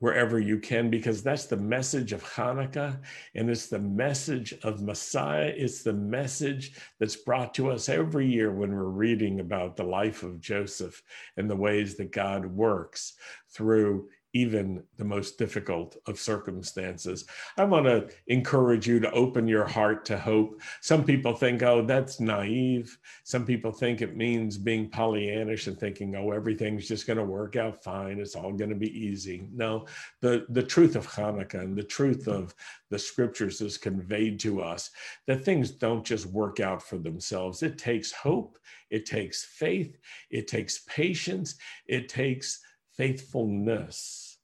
wherever 0.00 0.40
you 0.40 0.58
can, 0.58 0.90
because 0.90 1.22
that's 1.22 1.46
the 1.46 1.56
message 1.56 2.12
of 2.12 2.24
Hanukkah 2.24 2.98
and 3.34 3.48
it's 3.48 3.68
the 3.68 3.78
message 3.78 4.54
of 4.62 4.82
Messiah. 4.82 5.52
It's 5.54 5.82
the 5.82 5.92
message 5.92 6.72
that's 6.98 7.16
brought 7.16 7.54
to 7.54 7.70
us 7.70 7.88
every 7.88 8.26
year 8.26 8.50
when 8.50 8.74
we're 8.74 8.84
reading 8.84 9.40
about 9.40 9.76
the 9.76 9.84
life 9.84 10.22
of 10.22 10.40
Joseph 10.40 11.02
and 11.36 11.48
the 11.48 11.56
ways 11.56 11.96
that 11.96 12.12
God 12.12 12.44
works 12.46 13.14
through 13.50 14.08
even 14.32 14.82
the 14.96 15.04
most 15.04 15.38
difficult 15.38 15.96
of 16.06 16.18
circumstances. 16.18 17.24
I 17.58 17.64
want 17.64 17.86
to 17.86 18.08
encourage 18.28 18.86
you 18.86 19.00
to 19.00 19.10
open 19.10 19.48
your 19.48 19.66
heart 19.66 20.04
to 20.06 20.18
hope. 20.18 20.60
Some 20.80 21.04
people 21.04 21.34
think, 21.34 21.62
oh, 21.62 21.84
that's 21.84 22.20
naive. 22.20 22.96
Some 23.24 23.44
people 23.44 23.72
think 23.72 24.02
it 24.02 24.16
means 24.16 24.56
being 24.56 24.90
Pollyannish 24.90 25.66
and 25.66 25.78
thinking, 25.78 26.14
oh, 26.14 26.30
everything's 26.30 26.86
just 26.86 27.06
going 27.06 27.18
to 27.18 27.24
work 27.24 27.56
out 27.56 27.82
fine. 27.82 28.20
It's 28.20 28.36
all 28.36 28.52
going 28.52 28.70
to 28.70 28.76
be 28.76 28.96
easy. 28.96 29.48
No, 29.52 29.86
the, 30.20 30.46
the 30.50 30.62
truth 30.62 30.94
of 30.94 31.08
Hanukkah 31.08 31.60
and 31.60 31.76
the 31.76 31.82
truth 31.82 32.28
of 32.28 32.54
the 32.90 32.98
scriptures 32.98 33.60
is 33.60 33.78
conveyed 33.78 34.38
to 34.40 34.62
us 34.62 34.90
that 35.26 35.44
things 35.44 35.70
don't 35.70 36.04
just 36.04 36.26
work 36.26 36.60
out 36.60 36.82
for 36.82 36.98
themselves. 36.98 37.62
It 37.62 37.78
takes 37.78 38.12
hope, 38.12 38.58
it 38.90 39.06
takes 39.06 39.44
faith, 39.44 39.98
it 40.30 40.48
takes 40.48 40.80
patience, 40.86 41.56
it 41.86 42.08
takes 42.08 42.60
faithfulness. 42.96 44.38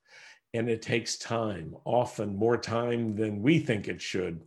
And 0.54 0.68
it 0.70 0.82
takes 0.82 1.18
time, 1.18 1.74
often 1.84 2.36
more 2.36 2.56
time 2.56 3.14
than 3.14 3.42
we 3.42 3.58
think 3.58 3.88
it 3.88 4.00
should, 4.00 4.42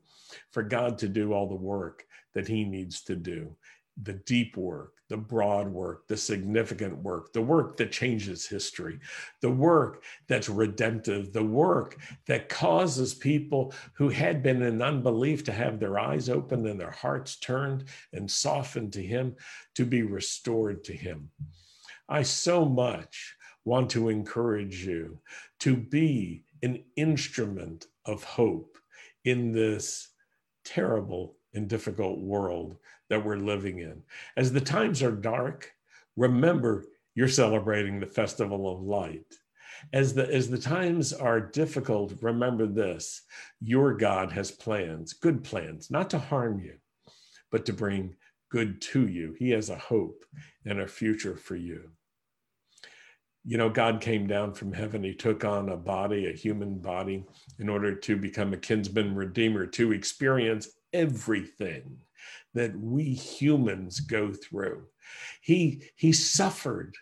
for 0.51 0.63
God 0.63 0.98
to 1.00 1.08
do 1.08 1.34
all 1.34 1.48
the 1.48 1.56
work 1.56 2.06
that 2.34 2.48
He 2.48 2.63
needs 2.63 3.03
to 3.03 3.15
do 3.15 3.56
the 4.01 4.13
deep 4.13 4.56
work, 4.56 4.94
the 5.10 5.18
broad 5.18 5.68
work, 5.68 6.08
the 6.08 6.15
significant 6.15 6.98
work, 6.98 7.34
the 7.34 7.41
work 7.41 7.75
that 7.77 7.91
changes 7.91 8.48
history, 8.48 9.00
the 9.41 9.50
work 9.50 10.03
that's 10.27 10.48
redemptive, 10.48 11.34
the 11.34 11.44
work 11.44 11.98
that 12.25 12.48
causes 12.48 13.13
people 13.13 13.74
who 13.94 14.10
had 14.10 14.41
been 14.41 14.62
in 14.62 14.82
unbelief 14.82 15.44
to 15.44 15.51
have 15.51 15.79
their 15.79 16.00
eyes 16.00 16.29
opened 16.29 16.65
and 16.65 16.79
their 16.79 16.91
hearts 16.91 17.38
turned 17.38 17.86
and 18.13 18.29
softened 18.29 18.94
to 18.94 19.03
Him, 19.03 19.36
to 19.75 19.86
be 19.86 20.03
restored 20.03 20.84
to 20.86 20.94
Him. 20.94 21.29
I 22.08 22.24
so 22.24 22.65
much 22.65 23.36
want 23.66 23.89
to 23.92 24.10
encourage 24.10 24.86
you 24.86 25.20
to 25.60 25.75
be 25.75 26.44
an 26.63 26.84
instrument 26.96 27.88
of 28.06 28.24
hope 28.24 28.78
in 29.25 29.51
this 29.51 30.10
terrible 30.66 31.36
and 31.54 31.68
difficult 31.68 32.20
world 32.20 32.78
that 33.10 33.24
we're 33.24 33.38
living 33.38 33.80
in. 33.80 34.01
As 34.38 34.51
the 34.51 34.62
times 34.62 35.01
are 35.01 35.12
dark, 35.12 35.72
remember 36.16 36.86
you're 37.16 37.28
celebrating 37.28 38.00
the 38.00 38.06
festival 38.06 38.72
of 38.72 38.82
light. 38.82 39.25
As 39.94 40.13
the, 40.13 40.32
as 40.32 40.50
the 40.50 40.58
times 40.58 41.13
are 41.13 41.39
difficult, 41.39 42.13
remember 42.22 42.68
this 42.68 43.22
your 43.62 43.94
God 43.94 44.32
has 44.32 44.51
plans, 44.51 45.13
good 45.13 45.44
plans, 45.44 45.89
not 45.89 46.10
to 46.12 46.20
harm 46.20 46.60
you, 46.60 46.75
but 47.51 47.66
to 47.66 47.74
bring 47.74 48.16
good 48.50 48.82
to 48.82 49.08
you. 49.08 49.36
He 49.39 49.51
has 49.51 49.70
a 49.70 49.78
hope 49.78 50.25
and 50.66 50.82
a 50.82 50.88
future 50.88 51.36
for 51.36 51.56
you 51.56 51.92
you 53.46 53.58
know, 53.58 53.69
God 53.69 54.01
came 54.01 54.27
down 54.27 54.53
from 54.53 54.74
heaven. 54.74 55.03
He 55.03 55.13
took 55.13 55.46
on 55.46 55.69
a 55.69 55.77
body, 55.77 56.27
a 56.27 56.36
human 56.36 56.79
body, 56.79 57.24
in 57.58 57.69
order 57.69 57.96
to 57.96 58.15
become 58.15 58.53
a 58.53 58.58
kinsman 58.58 59.15
redeemer, 59.15 59.65
to 59.67 59.91
experience 59.91 60.69
everything 60.93 61.98
that 62.53 62.77
we 62.77 63.03
humans 63.03 64.00
go 64.00 64.34
through. 64.34 64.84
He, 65.41 65.84
he 65.96 66.12
suffered 66.12 66.96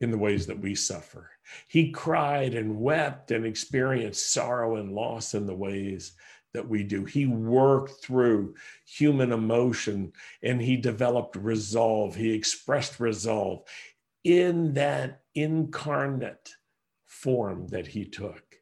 in 0.00 0.10
the 0.10 0.18
ways 0.18 0.46
that 0.46 0.60
we 0.60 0.74
suffer. 0.74 1.30
He 1.66 1.90
cried 1.90 2.54
and 2.54 2.80
wept 2.80 3.30
and 3.30 3.44
experienced 3.44 4.32
sorrow 4.32 4.76
and 4.76 4.92
loss 4.92 5.34
in 5.34 5.46
the 5.46 5.54
ways 5.54 6.12
that 6.54 6.66
we 6.66 6.82
do. 6.82 7.04
He 7.04 7.26
worked 7.26 8.02
through 8.02 8.54
human 8.86 9.32
emotion 9.32 10.12
and 10.42 10.60
he 10.60 10.76
developed 10.76 11.36
resolve. 11.36 12.14
He 12.14 12.32
expressed 12.32 13.00
resolve 13.00 13.64
in 14.28 14.74
that 14.74 15.22
incarnate 15.34 16.54
form 17.06 17.66
that 17.68 17.86
he 17.86 18.04
took. 18.04 18.56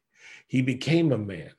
He 0.47 0.61
became 0.61 1.11
a 1.11 1.17
man. 1.17 1.51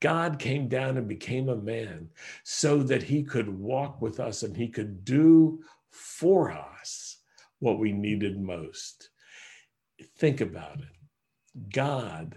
God 0.00 0.40
came 0.40 0.66
down 0.66 0.96
and 0.96 1.06
became 1.06 1.48
a 1.48 1.54
man 1.54 2.08
so 2.42 2.82
that 2.82 3.04
he 3.04 3.22
could 3.22 3.48
walk 3.48 4.02
with 4.02 4.18
us 4.18 4.42
and 4.42 4.56
he 4.56 4.66
could 4.66 5.04
do 5.04 5.62
for 5.90 6.50
us 6.50 7.18
what 7.60 7.78
we 7.78 7.92
needed 7.92 8.40
most. 8.40 9.10
Think 10.16 10.40
about 10.40 10.80
it. 10.80 11.70
God 11.72 12.34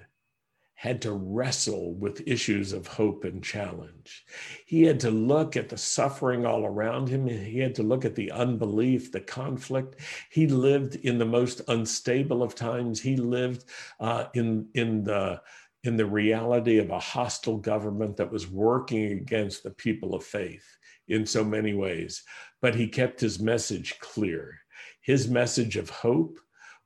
had 0.75 1.01
to 1.01 1.13
wrestle 1.13 1.93
with 1.93 2.27
issues 2.27 2.73
of 2.73 2.85
hope 2.85 3.23
and 3.23 3.41
challenge. 3.41 4.25
He 4.65 4.83
had 4.83 4.99
to 4.99 5.09
look 5.09 5.55
at 5.55 5.69
the 5.69 5.77
suffering 5.77 6.45
all 6.45 6.65
around 6.65 7.07
him. 7.07 7.25
He 7.27 7.59
had 7.59 7.73
to 7.75 7.83
look 7.83 8.03
at 8.03 8.13
the 8.13 8.29
unbelief, 8.31 9.11
the 9.11 9.21
conflict. 9.21 10.01
He 10.29 10.47
lived 10.47 10.95
in 10.95 11.17
the 11.17 11.25
most 11.25 11.61
unstable 11.69 12.43
of 12.43 12.55
times. 12.55 13.01
He 13.01 13.15
lived 13.15 13.63
uh, 14.01 14.25
in, 14.33 14.67
in, 14.73 15.05
the, 15.05 15.41
in 15.85 15.95
the 15.95 16.05
reality 16.05 16.77
of 16.77 16.91
a 16.91 16.99
hostile 16.99 17.57
government 17.57 18.17
that 18.17 18.31
was 18.31 18.51
working 18.51 19.13
against 19.13 19.63
the 19.63 19.71
people 19.71 20.13
of 20.13 20.25
faith 20.25 20.65
in 21.07 21.25
so 21.25 21.43
many 21.43 21.73
ways. 21.73 22.21
But 22.61 22.75
he 22.75 22.87
kept 22.87 23.21
his 23.21 23.39
message 23.39 23.97
clear. 23.99 24.59
His 25.01 25.29
message 25.29 25.77
of 25.77 25.89
hope 25.89 26.37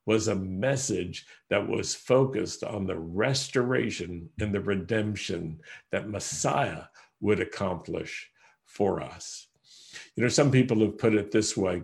was 0.10 0.28
a 0.28 0.34
message 0.34 1.28
that 1.52 1.70
was 1.70 1.94
focused 1.94 2.64
on 2.64 2.88
the 2.88 2.98
restoration 2.98 4.28
and 4.40 4.52
the 4.52 4.60
redemption 4.60 5.60
that 5.92 6.10
Messiah 6.10 6.86
would 7.22 7.40
accomplish 7.40 8.28
for 8.66 9.04
us. 9.04 9.46
You 10.16 10.24
know, 10.24 10.30
some 10.30 10.50
people 10.50 10.80
have 10.80 10.98
put 10.98 11.14
it 11.14 11.30
this 11.30 11.56
way 11.56 11.84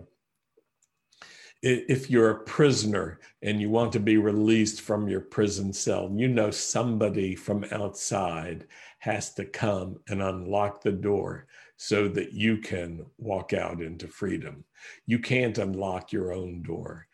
if 1.62 2.10
you're 2.10 2.30
a 2.30 2.44
prisoner 2.44 3.20
and 3.42 3.60
you 3.60 3.70
want 3.70 3.92
to 3.92 4.00
be 4.00 4.16
released 4.16 4.80
from 4.80 5.08
your 5.08 5.20
prison 5.20 5.72
cell, 5.72 6.12
you 6.12 6.26
know 6.26 6.50
somebody 6.50 7.36
from 7.36 7.64
outside 7.70 8.66
has 8.98 9.34
to 9.34 9.44
come 9.44 10.00
and 10.08 10.20
unlock 10.20 10.82
the 10.82 10.90
door 10.90 11.46
so 11.76 12.08
that 12.08 12.32
you 12.32 12.58
can 12.58 13.06
walk 13.18 13.52
out 13.52 13.80
into 13.80 14.08
freedom. 14.08 14.64
You 15.06 15.20
can't 15.20 15.58
unlock 15.58 16.12
your 16.12 16.32
own 16.32 16.62
door 16.62 17.05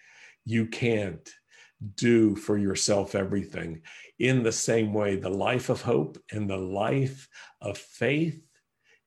you 0.44 0.66
can't 0.66 1.28
do 1.96 2.36
for 2.36 2.56
yourself 2.56 3.14
everything. 3.14 3.82
In 4.18 4.42
the 4.42 4.52
same 4.52 4.92
way, 4.94 5.16
the 5.16 5.30
life 5.30 5.68
of 5.68 5.82
hope 5.82 6.18
and 6.30 6.48
the 6.48 6.56
life 6.56 7.28
of 7.60 7.76
faith 7.78 8.40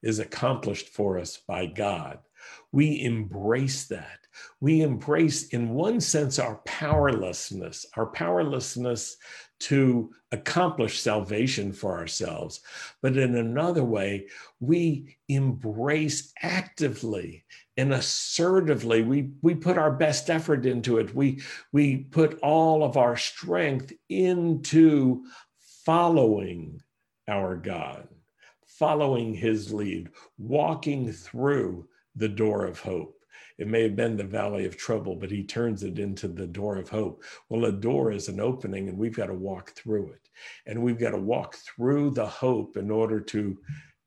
is 0.04 0.20
accomplished 0.20 0.90
for 0.90 1.18
us 1.18 1.40
by 1.48 1.66
God. 1.66 2.20
We 2.72 3.02
embrace 3.04 3.86
that. 3.88 4.20
We 4.60 4.82
embrace, 4.82 5.48
in 5.48 5.70
one 5.70 6.02
sense, 6.02 6.38
our 6.38 6.58
powerlessness, 6.66 7.86
our 7.96 8.08
powerlessness 8.08 9.18
to 9.62 10.12
accomplish 10.32 11.00
salvation 11.00 11.72
for 11.72 11.98
ourselves. 11.98 12.62
But 13.02 13.18
in 13.18 13.36
another 13.36 13.84
way, 13.84 14.28
we 14.60 15.18
embrace 15.28 16.34
actively 16.42 17.46
and 17.78 17.94
assertively 17.94 19.02
we 19.02 19.32
we 19.42 19.54
put 19.56 19.78
our 19.78 19.92
best 19.92 20.30
effort 20.30 20.66
into 20.66 20.98
it 20.98 21.14
we 21.14 21.42
we 21.72 21.98
put 21.98 22.40
all 22.40 22.84
of 22.84 22.98
our 22.98 23.18
strength 23.18 23.92
into 24.10 25.24
following 25.86 26.82
our 27.28 27.56
god 27.56 28.08
following 28.66 29.34
his 29.34 29.74
lead 29.74 30.10
walking 30.38 31.12
through 31.12 31.88
the 32.16 32.30
door 32.30 32.66
of 32.66 32.80
hope 32.80 33.15
it 33.58 33.68
may 33.68 33.84
have 33.84 33.96
been 33.96 34.18
the 34.18 34.24
valley 34.24 34.66
of 34.66 34.78
trouble 34.78 35.16
but 35.16 35.32
he 35.32 35.44
turns 35.44 35.84
it 35.84 36.00
into 36.00 36.28
the 36.28 36.48
door 36.48 36.78
of 36.78 36.90
hope. 36.90 37.24
Well 37.50 37.66
a 37.66 37.72
door 37.72 38.12
is 38.12 38.28
an 38.28 38.40
opening 38.40 38.90
and 38.90 38.98
we've 38.98 39.16
got 39.16 39.28
to 39.28 39.34
walk 39.34 39.72
through 39.72 40.12
it. 40.12 40.30
And 40.66 40.82
we've 40.82 41.00
got 41.00 41.12
to 41.12 41.18
walk 41.18 41.56
through 41.56 42.12
the 42.12 42.26
hope 42.26 42.78
in 42.78 42.92
order 42.92 43.20
to 43.20 43.58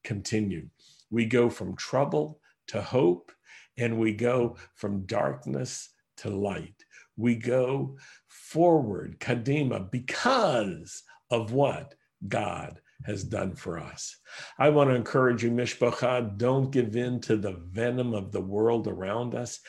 continue. 0.04 0.68
We 1.10 1.24
go 1.26 1.48
from 1.48 1.76
trouble 1.76 2.40
to 2.68 2.82
hope 2.82 3.32
and 3.78 3.98
we 3.98 4.12
go 4.12 4.56
from 4.74 5.06
darkness 5.06 5.90
to 6.18 6.30
light. 6.30 6.84
We 7.16 7.36
go 7.36 7.96
forward, 8.26 9.18
Kadima, 9.20 9.90
because 9.90 11.02
of 11.30 11.52
what 11.52 11.94
God 12.26 12.80
has 13.04 13.24
done 13.24 13.54
for 13.54 13.78
us. 13.78 14.16
I 14.58 14.68
want 14.70 14.90
to 14.90 14.96
encourage 14.96 15.42
you, 15.42 15.50
Mishpacha, 15.50 16.36
don't 16.36 16.70
give 16.70 16.96
in 16.96 17.20
to 17.22 17.36
the 17.36 17.60
venom 17.70 18.14
of 18.14 18.32
the 18.32 18.40
world 18.40 18.88
around 18.88 19.34
us. 19.34 19.60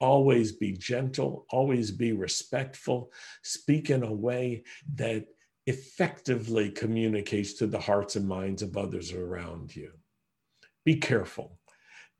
Always 0.00 0.52
be 0.52 0.72
gentle, 0.72 1.46
always 1.50 1.90
be 1.90 2.12
respectful, 2.12 3.12
speak 3.42 3.90
in 3.90 4.02
a 4.02 4.12
way 4.12 4.64
that 4.94 5.26
effectively 5.66 6.70
communicates 6.70 7.52
to 7.54 7.66
the 7.66 7.78
hearts 7.78 8.16
and 8.16 8.26
minds 8.26 8.62
of 8.62 8.76
others 8.76 9.12
around 9.12 9.76
you. 9.76 9.92
Be 10.84 10.96
careful 10.96 11.58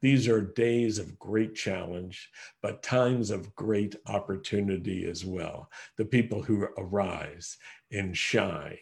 these 0.02 0.26
are 0.26 0.40
days 0.40 0.98
of 0.98 1.18
great 1.18 1.54
challenge, 1.54 2.28
but 2.60 2.82
times 2.82 3.30
of 3.30 3.54
great 3.54 3.94
opportunity 4.06 5.08
as 5.08 5.24
well. 5.24 5.70
The 5.96 6.04
people 6.04 6.42
who 6.42 6.68
arise 6.76 7.56
and 7.92 8.16
shine 8.16 8.78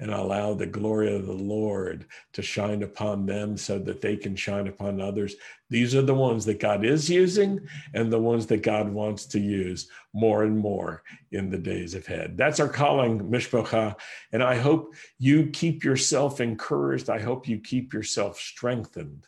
and 0.00 0.10
allow 0.10 0.54
the 0.54 0.66
glory 0.66 1.14
of 1.14 1.26
the 1.26 1.32
Lord 1.32 2.06
to 2.32 2.42
shine 2.42 2.82
upon 2.82 3.26
them 3.26 3.56
so 3.56 3.78
that 3.78 4.00
they 4.00 4.16
can 4.16 4.36
shine 4.36 4.68
upon 4.68 5.00
others. 5.00 5.36
These 5.70 5.94
are 5.94 6.02
the 6.02 6.14
ones 6.14 6.44
that 6.44 6.60
God 6.60 6.84
is 6.84 7.10
using 7.10 7.66
and 7.94 8.12
the 8.12 8.18
ones 8.18 8.46
that 8.46 8.62
God 8.62 8.88
wants 8.88 9.26
to 9.26 9.40
use 9.40 9.88
more 10.12 10.44
and 10.44 10.58
more 10.58 11.02
in 11.32 11.50
the 11.50 11.58
days 11.58 11.94
ahead. 11.94 12.36
That's 12.36 12.60
our 12.60 12.68
calling, 12.68 13.20
Mishpocha. 13.20 13.96
And 14.32 14.42
I 14.42 14.56
hope 14.56 14.94
you 15.18 15.46
keep 15.46 15.84
yourself 15.84 16.40
encouraged. 16.40 17.10
I 17.10 17.20
hope 17.20 17.48
you 17.48 17.58
keep 17.58 17.92
yourself 17.92 18.38
strengthened 18.38 19.26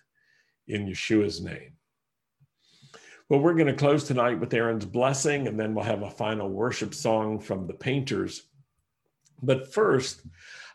in 0.66 0.86
Yeshua's 0.86 1.40
name. 1.40 1.72
Well, 3.28 3.40
we're 3.40 3.54
going 3.54 3.66
to 3.66 3.74
close 3.74 4.04
tonight 4.04 4.40
with 4.40 4.54
Aaron's 4.54 4.86
blessing, 4.86 5.48
and 5.48 5.60
then 5.60 5.74
we'll 5.74 5.84
have 5.84 6.02
a 6.02 6.10
final 6.10 6.48
worship 6.48 6.94
song 6.94 7.38
from 7.38 7.66
the 7.66 7.74
painters. 7.74 8.44
But 9.42 9.72
first, 9.72 10.22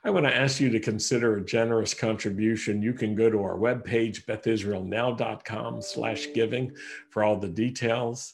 I 0.05 0.09
want 0.09 0.25
to 0.25 0.35
ask 0.35 0.59
you 0.59 0.69
to 0.69 0.79
consider 0.79 1.37
a 1.37 1.45
generous 1.45 1.93
contribution. 1.93 2.81
You 2.81 2.93
can 2.93 3.15
go 3.15 3.29
to 3.29 3.41
our 3.41 3.57
webpage, 3.57 4.25
bethisraelnow.com 4.25 5.81
slash 5.81 6.27
giving 6.33 6.75
for 7.09 7.23
all 7.23 7.37
the 7.37 7.47
details. 7.47 8.33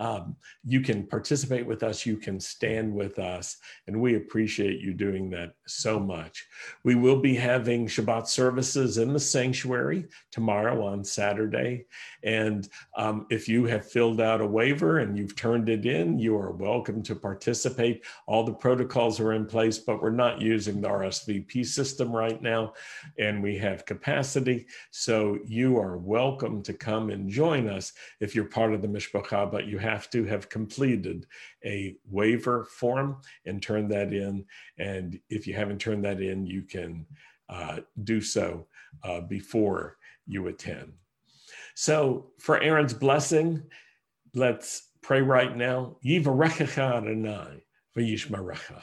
Um, 0.00 0.34
you 0.64 0.80
can 0.80 1.06
participate 1.06 1.66
with 1.66 1.82
us, 1.82 2.06
you 2.06 2.16
can 2.16 2.40
stand 2.40 2.94
with 2.94 3.18
us, 3.18 3.58
and 3.86 4.00
we 4.00 4.16
appreciate 4.16 4.80
you 4.80 4.94
doing 4.94 5.28
that 5.30 5.52
so 5.66 6.00
much. 6.00 6.46
We 6.84 6.94
will 6.94 7.20
be 7.20 7.34
having 7.34 7.86
Shabbat 7.86 8.26
services 8.26 8.96
in 8.96 9.12
the 9.12 9.20
sanctuary 9.20 10.06
tomorrow 10.32 10.82
on 10.82 11.04
Saturday. 11.04 11.84
And 12.24 12.66
um, 12.96 13.26
if 13.28 13.46
you 13.46 13.66
have 13.66 13.90
filled 13.90 14.22
out 14.22 14.40
a 14.40 14.46
waiver 14.46 15.00
and 15.00 15.18
you've 15.18 15.36
turned 15.36 15.68
it 15.68 15.84
in, 15.84 16.18
you 16.18 16.34
are 16.34 16.52
welcome 16.52 17.02
to 17.02 17.14
participate. 17.14 18.02
All 18.26 18.42
the 18.42 18.54
protocols 18.54 19.20
are 19.20 19.34
in 19.34 19.44
place, 19.44 19.76
but 19.76 20.00
we're 20.00 20.10
not 20.10 20.40
using 20.40 20.80
the 20.80 20.88
RSVP 20.88 21.66
system 21.66 22.10
right 22.10 22.40
now, 22.40 22.72
and 23.18 23.42
we 23.42 23.58
have 23.58 23.84
capacity. 23.84 24.66
So 24.92 25.38
you 25.44 25.78
are 25.78 25.98
welcome 25.98 26.62
to 26.62 26.72
come 26.72 27.10
and 27.10 27.28
join 27.28 27.68
us 27.68 27.92
if 28.20 28.34
you're 28.34 28.46
part 28.46 28.72
of 28.72 28.80
the 28.80 28.88
Mishpacha, 28.88 29.50
but 29.52 29.66
you 29.66 29.76
have 29.76 29.89
to 30.10 30.24
have 30.24 30.48
completed 30.48 31.26
a 31.64 31.96
waiver 32.08 32.64
form 32.64 33.20
and 33.46 33.62
turn 33.62 33.88
that 33.88 34.12
in. 34.12 34.44
And 34.78 35.18
if 35.28 35.46
you 35.46 35.54
haven't 35.54 35.80
turned 35.80 36.04
that 36.04 36.20
in, 36.20 36.46
you 36.46 36.62
can 36.62 37.06
uh, 37.48 37.80
do 38.04 38.20
so 38.20 38.66
uh, 39.02 39.20
before 39.20 39.96
you 40.26 40.46
attend. 40.46 40.92
So 41.74 42.30
for 42.38 42.62
Aaron's 42.62 42.94
blessing, 42.94 43.62
let's 44.34 44.88
pray 45.02 45.22
right 45.22 45.56
now. 45.56 45.96
Yivarechecha 46.04 46.96
Adonai 46.98 47.64
v'yishmarecha. 47.96 48.82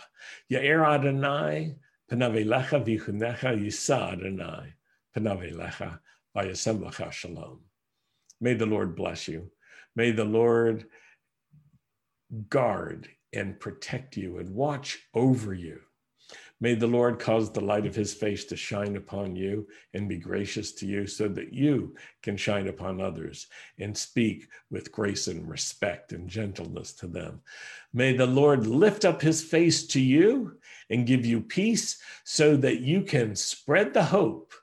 Ya'er 0.52 0.86
Adonai 0.86 1.76
panavelecha 2.12 2.84
v'chunecha 2.86 3.58
yisa 3.58 4.14
Adonai 4.14 4.74
panavelecha 5.16 6.00
v'yasem 6.36 7.12
shalom. 7.12 7.60
May 8.42 8.54
the 8.54 8.66
Lord 8.66 8.96
bless 8.96 9.28
you. 9.28 9.50
May 9.98 10.12
the 10.12 10.26
Lord 10.26 10.86
guard 12.50 13.10
and 13.34 13.60
protect 13.60 14.16
you 14.16 14.38
and 14.38 14.54
watch 14.54 15.00
over 15.16 15.56
you. 15.56 15.80
May 16.62 16.76
the 16.76 16.86
Lord 16.86 17.18
cause 17.18 17.52
the 17.52 17.62
light 17.62 17.88
of 17.88 17.96
his 17.96 18.14
face 18.14 18.46
to 18.46 18.56
shine 18.56 18.96
upon 18.96 19.36
you 19.36 19.68
and 19.96 20.08
be 20.08 20.20
gracious 20.20 20.72
to 20.74 20.86
you 20.86 21.08
so 21.08 21.28
that 21.30 21.52
you 21.52 21.96
can 22.22 22.38
shine 22.38 22.68
upon 22.68 23.02
others 23.02 23.48
and 23.80 23.98
speak 23.98 24.48
with 24.70 24.92
grace 24.92 25.30
and 25.30 25.50
respect 25.50 26.14
and 26.14 26.30
gentleness 26.30 26.94
to 26.94 27.08
them. 27.08 27.42
May 27.92 28.16
the 28.16 28.28
Lord 28.28 28.68
lift 28.68 29.04
up 29.04 29.20
his 29.20 29.44
face 29.44 29.88
to 29.88 30.00
you 30.00 30.60
and 30.92 31.08
give 31.08 31.26
you 31.26 31.42
peace 31.42 32.00
so 32.24 32.56
that 32.58 32.82
you 32.82 33.02
can 33.02 33.36
spread 33.36 33.96
the 33.96 34.04
hope 34.04 34.54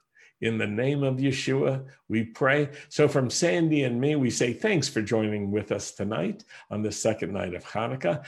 in 0.40 0.59
the 0.59 0.66
name 0.66 1.03
of 1.03 1.16
Yeshua, 1.16 1.85
we 2.09 2.25
pray. 2.25 2.68
So, 2.88 3.09
from 3.09 3.31
Sandy 3.31 3.85
and 3.85 4.01
me, 4.01 4.16
we 4.16 4.31
say 4.31 4.53
thanks 4.53 4.88
for 4.88 5.01
joining 5.01 5.51
with 5.51 5.73
us 5.73 5.92
tonight 5.92 6.44
on 6.70 6.83
the 6.83 6.92
second 6.92 7.33
night 7.33 7.55
of 7.55 7.64
Hanukkah. 7.64 8.25